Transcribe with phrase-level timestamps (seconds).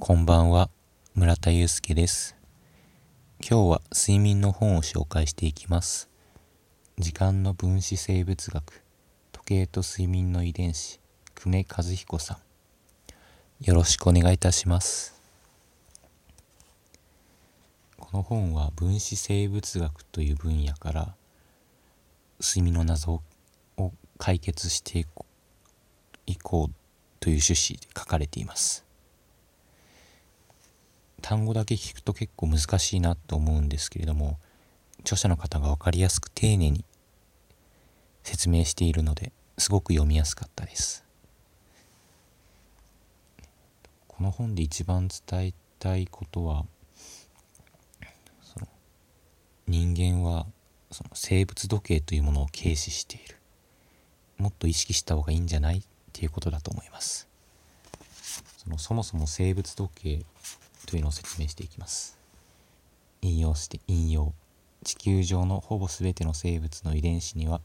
[0.00, 0.70] こんばんは、
[1.16, 2.36] 村田祐介です。
[3.40, 6.08] 今日は睡眠の本を紹介していきます。
[6.98, 8.84] 時間の分子生物学、
[9.32, 11.00] 時計と睡眠の遺伝子、
[11.34, 12.38] 久米和彦さ
[13.60, 13.64] ん。
[13.64, 15.20] よろしくお願いいたします。
[17.98, 21.14] この本は分子生物学という分野から
[22.40, 23.20] 睡眠の謎
[23.76, 26.74] を解決していこういこう
[27.18, 28.87] という趣旨で書かれています。
[31.28, 34.38] 単語だけ聞くと結構難しいなと思うんですけれども
[35.00, 36.86] 著者の方が分かりやすく丁寧に
[38.22, 41.04] 説明しているのですごく読みやすかったです。
[44.06, 46.64] この本で一番伝えたいことは
[48.40, 48.66] その
[49.66, 50.46] 人間は
[50.90, 53.36] その生物時計というものを軽視している。
[54.38, 55.82] もっと意識した方がいいんじゃないっ
[56.14, 57.28] ていうことだと思います。
[58.56, 60.24] そのそもそも生物時計
[60.88, 62.18] というのを説明していきます。
[63.20, 64.32] 引用して引用。
[64.84, 67.60] 地球上のほぼ全ての生物の遺伝子には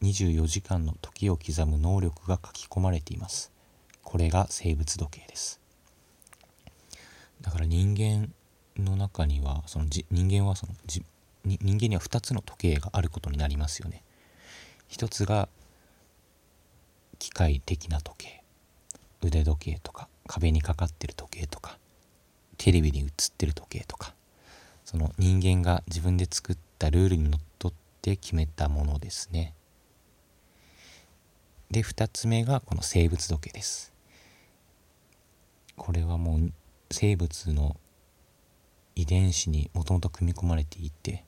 [0.00, 3.52] 24時間の時を刻む能力が書き込まれています。
[4.02, 5.60] これが生物時計です。
[7.42, 8.32] だから人間
[8.82, 11.04] の中にはそのじ人間はそのじ
[11.44, 14.02] 人間には2つの時計があることになりますよね。
[14.88, 15.50] 一つが
[17.18, 18.42] 機械的な時計。
[19.20, 21.76] 腕時計とか壁にかかってる時計とか。
[22.62, 24.14] テレビに映ってる時計とか
[24.84, 29.52] その人間が自分で作ったルールにのっとって決めたものですね。
[31.72, 33.92] で2つ目がこの生物時計です。
[35.76, 36.52] これはもう
[36.92, 37.76] 生物の
[38.94, 41.24] 遺伝子にもともと組み込まれていて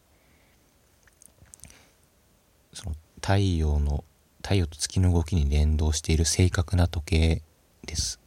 [2.72, 4.04] その太陽の
[4.40, 7.42] 太陽と月の動きに連動している正確な時計
[7.86, 8.20] です。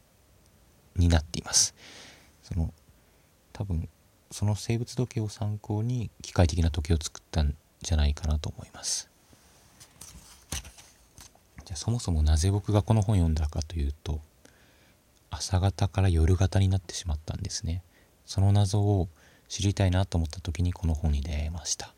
[0.94, 1.74] になっています。
[2.42, 2.74] その
[3.58, 3.88] 多分
[4.30, 9.10] その生物時計を参考に機械的な時計を作ったんじゃないかなと思います。
[11.64, 14.20] じゃあそもそもなぜ僕がこの本読んだかというと
[15.28, 17.82] 朝方から夜型になってしまったんですね。
[18.26, 19.08] その謎を
[19.48, 21.92] 知りたいなと思った時にこの本に出会いました。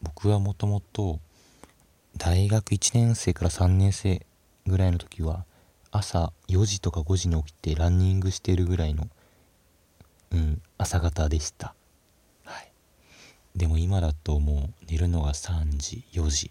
[0.00, 1.18] 僕はもともと
[2.18, 4.24] 大学1年生から3年生
[4.64, 5.44] ぐらいの時は
[5.90, 9.08] 朝4時とか5時に起きてランニングしてるぐらいの
[10.34, 10.62] うん。
[10.78, 11.74] 朝方でした。
[12.44, 12.72] はい。
[13.54, 16.50] でも今だともう寝るのが3時4時。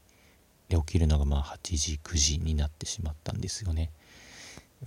[0.70, 3.92] で起きるのがまあ8時9時になってしまったんですよね。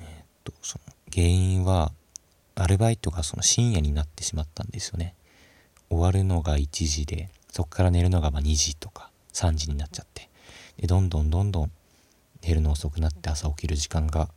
[0.01, 1.93] えーっとその原因は
[2.55, 5.15] アルバイトがその深夜になってしまったんですよね。
[5.91, 10.31] 終わるのが1時でそこから寝るのがま2時とか3時になっちゃって。
[10.79, 11.71] でどんどんどんどん
[12.43, 14.31] 寝るの遅くなって朝起きる時間が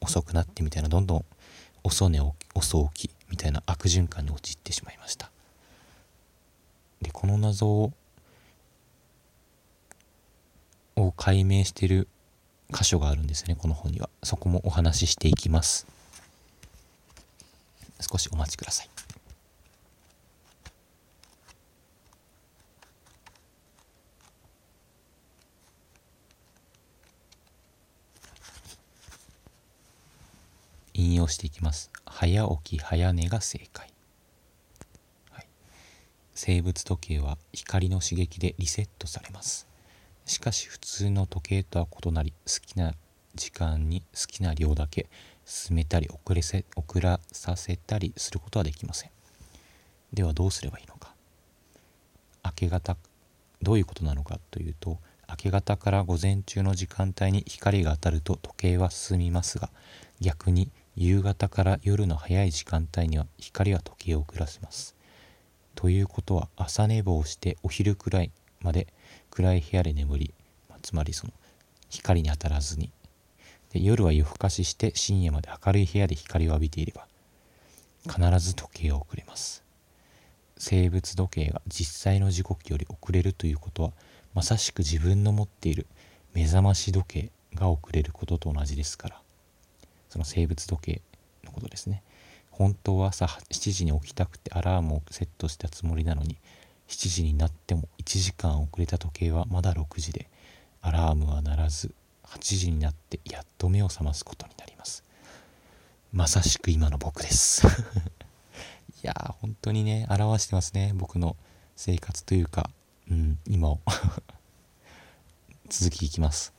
[0.00, 1.24] 遅くなってみたいなどんどん
[1.82, 2.20] 遅寝
[2.54, 5.30] 遅起きみたいな悪循環に陥ってしまいました。
[7.02, 7.92] でこの謎を
[10.96, 12.08] を解明している
[12.72, 14.08] 箇所があるんですねこの本には。
[14.22, 15.86] そこもお話ししていきます。
[18.00, 19.05] 少しお待ちください。
[31.06, 31.92] 引用していきます。
[32.04, 33.92] 早起き早寝が正解、
[35.30, 35.46] はい、
[36.34, 39.68] 生物時計は光の刺激でリセットされます。
[40.24, 42.94] しかし普通の時計とは異なり好きな
[43.36, 45.06] 時間に好きな量だけ
[45.44, 49.10] 進めたり遅れせ遅らさせたりすることはできません。
[50.12, 51.14] ではどうすればいいのか。
[52.44, 52.96] 明け方
[53.62, 59.70] どういうことなのかというと明け方から午前中の時間帯に光が当たると時計は進みますが
[60.20, 64.96] 逆に夕方から夜の早い時間帯には光は時計を遅らせます。
[65.74, 68.30] ということは朝寝坊してお昼くらい
[68.62, 68.86] まで
[69.30, 70.34] 暗い部屋で眠り、
[70.70, 71.34] まあつまりその
[71.90, 72.90] 光に当たらずに。
[73.74, 77.06] で夜は夜更かしして深夜まで明るい部屋で光を浴びていれば
[78.04, 79.62] 必ず時計が遅れます。
[80.56, 83.92] 生物時計が実際の時刻より遅れるということは
[84.32, 85.86] まさしく自分の持っている
[86.32, 89.25] 目覚まし時計が遅れることと同じですから。
[90.08, 91.02] その生物時計
[91.44, 92.02] のことですね。
[92.50, 96.38] 本当は朝7時に起きたくてアラームをセットしたつもりなのに
[96.88, 100.28] 7時になっても1時間遅れた時計はまだ6時で
[100.80, 101.92] アラームは鳴らず
[102.24, 105.04] 8時になってやっと目を覚ますことになります。
[106.12, 107.66] まさしく今の僕です。
[107.68, 107.70] い
[109.02, 111.36] やー本当にね表してますね僕の
[111.76, 112.70] 生活というか。
[113.10, 113.80] うん今を。
[115.68, 116.52] 続きいきます。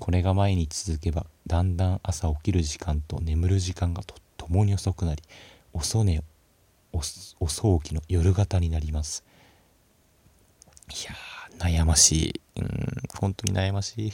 [0.00, 5.22] これが毎日続けばだんだん朝起きる時間と眠る時間がとと共に遅くなり
[5.74, 6.22] 遅寝
[6.92, 9.22] 遅起きの夜型になります。
[10.88, 11.14] いや
[11.58, 12.40] 悩ましい。
[12.56, 12.70] うん
[13.20, 14.12] 本当に悩ましい。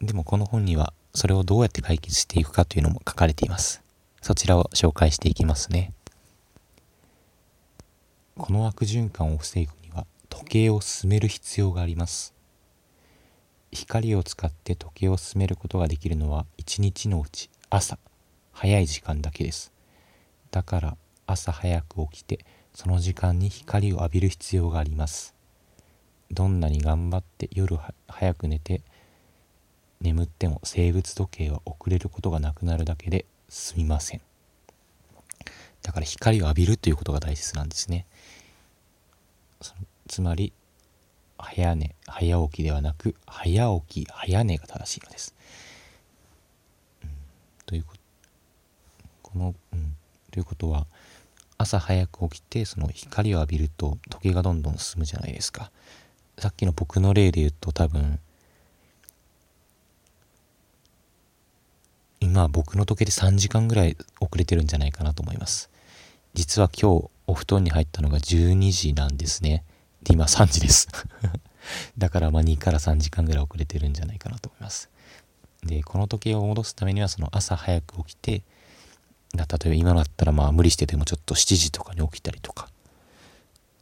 [0.00, 3.82] でもこの本にはそれをどうやって解決していくかというのも書かれています。
[4.22, 5.92] そちらを紹介していきますね。
[8.36, 12.35] この悪循環を防ぐには時計を進める必要があります。
[13.76, 17.98] 光を使って時計を進めることができるのは一日のうち朝。
[18.52, 19.70] 早い時間だけです。
[20.50, 20.96] だから
[21.26, 25.34] 朝早く起きてその時間に光を浴びる必要があります。
[26.30, 27.78] どんなに頑張って夜
[28.08, 28.80] 早く寝て
[30.00, 34.22] 眠っても生物時計は遅れることがなくなるだけですみません。
[35.82, 38.06] だから光を浴びるということが大切なんですね。
[40.08, 40.54] つまり
[41.38, 45.34] 早寝早起きではなく早起き早寝が正しいのです、
[47.02, 47.10] うん、
[47.66, 48.00] ということ
[49.22, 49.96] この、うん、
[50.30, 50.86] ということは
[51.58, 55.70] 朝早く起きてその光を浴びると時計がどんどん進むじゃないですか。
[56.38, 58.18] さっきの僕の例で言うと多分
[62.20, 65.70] 今僕の時計で3時間ぐらい遅れてるんじゃないかなと思います。
[66.34, 69.64] 実は今日お布団に入ったのが12時なんですね。
[70.06, 70.88] で今3時です。
[71.98, 74.88] だからま2から3時間ぐらい遅れてるんじゃないかなと思います。
[75.64, 78.44] でこの時計を戻すためにはその朝早く起きて
[79.34, 82.68] 例えば今だったらまあ無理してでもちょっと7時とかに起きたりとか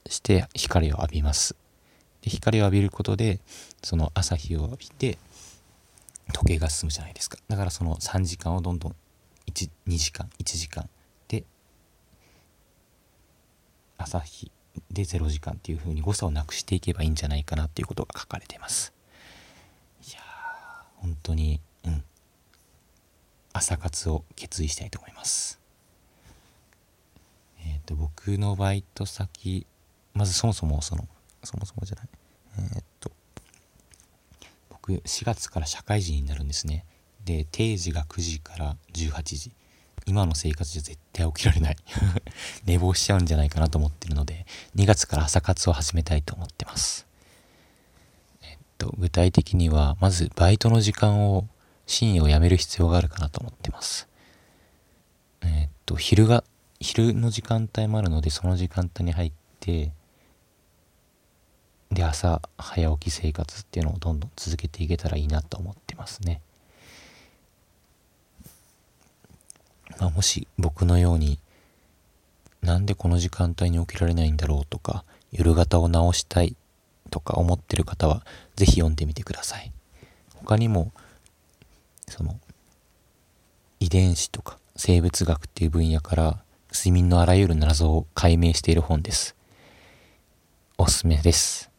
[0.08, 1.56] して光を浴びます。
[2.22, 3.40] で光を浴びることで
[3.82, 5.18] その朝日を浴びて
[6.32, 7.36] 時計が進むじゃないですか。
[7.48, 8.96] だからその3時間をどんどん
[9.52, 9.68] 12
[9.98, 10.88] 時間1時間
[11.28, 11.44] で
[13.98, 14.50] 朝日
[14.90, 18.92] で0時間っていう風に誤差をなくしていけばいいんじゃないかなっていうことが書かれてます。
[20.08, 22.04] いやー本当にうん。
[23.52, 25.60] 朝活を決意したいと思います。
[27.60, 29.66] えっ、ー、と僕のバイト先
[30.12, 31.06] まずそもそもその
[31.44, 32.08] そもそもじゃない。
[32.58, 33.12] えっ、ー、と
[34.70, 36.84] 僕4月から社会人になるんですね。
[37.24, 39.52] で定時が9時から18時。
[40.06, 41.76] 今の生活じゃ絶対起きられない。
[42.64, 44.46] 寝坊しちゃうんじゃないかなと思ってるので
[44.76, 47.06] 2月から朝活を始めたいと思ってます。
[48.42, 51.48] えっと具体的にはまずバイトの時間を
[51.86, 54.08] 深夜をやめる必要があるかなと思ってます。
[55.42, 56.44] えっと昼が
[56.80, 59.92] 昼の時間帯もあるのでその時間帯に入って
[61.90, 66.42] で朝早起き生活っていうのをどんどん続けていけたらいいなと思ってますね。
[69.98, 71.38] まあ、もし僕のように
[72.62, 76.56] なんでこの時間帯に起きられないんだろうとか夜型を直したい
[77.10, 78.24] とか思ってる方は
[78.56, 79.72] 是非読んでみてください。
[80.34, 80.92] 他にも
[82.08, 82.38] その
[83.80, 86.38] 遺伝子とか生物学っていう分野から
[86.72, 89.36] 睡眠のあらゆる謎を解明している本です。
[90.76, 91.70] おすすめです。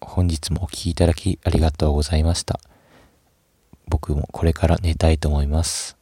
[0.00, 2.60] 本日もお聴きいただきありがとうございました。
[3.88, 5.96] 僕もこれから寝たいと思います。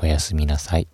[0.00, 0.88] おやすみなさい。